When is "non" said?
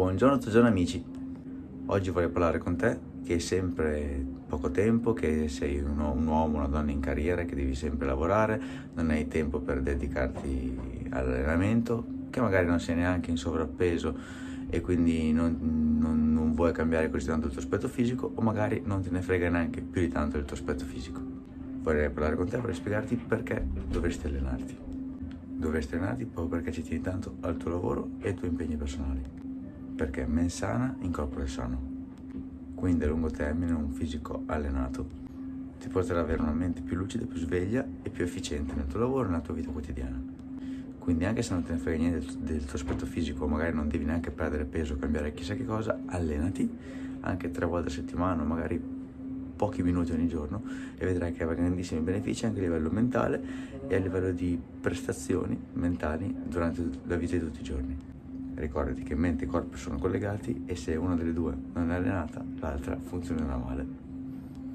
8.94-9.10, 12.66-12.80, 15.34-15.98, 16.00-16.32, 16.32-16.54, 18.82-19.02, 41.52-41.64, 43.74-43.88, 61.72-61.90